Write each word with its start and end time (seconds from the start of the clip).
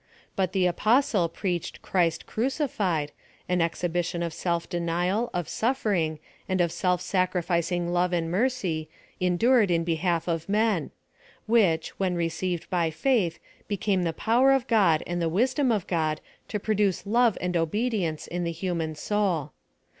But 0.35 0.51
the 0.53 0.65
apos 0.67 1.11
tle 1.11 1.29
preached 1.29 1.83
CHRIST 1.83 2.25
CRUCIFIED, 2.25 3.11
an 3.47 3.61
exhibition 3.61 4.23
of 4.23 4.33
self 4.33 4.67
denial, 4.67 5.29
of 5.31 5.47
suffering, 5.47 6.17
and 6.49 6.59
of 6.59 6.71
self 6.71 7.01
sacrificing 7.01 7.93
love 7.93 8.11
and 8.11 8.31
mercy, 8.31 8.89
endured 9.19 9.69
in 9.69 9.83
behalf 9.83 10.27
of 10.27 10.49
men; 10.49 10.89
which, 11.45 11.89
when 11.99 12.15
received 12.15 12.67
by 12.71 12.89
faith, 12.89 13.37
became 13.67 14.01
the 14.01 14.11
power 14.11 14.51
of 14.53 14.65
God 14.65 15.03
and 15.05 15.21
the 15.21 15.29
wisdom 15.29 15.71
of 15.71 15.85
God 15.85 16.19
to 16.47 16.59
produce 16.59 17.05
love 17.05 17.37
and 17.39 17.53
obedi 17.53 18.01
ence 18.01 18.25
in 18.25 18.43
the 18.43 18.51
human 18.51 18.95
soul. 18.95 19.51